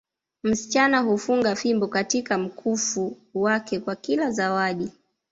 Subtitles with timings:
[0.43, 4.89] Msichana hufunga fimbo katika mkufu wake kwa kila zawadi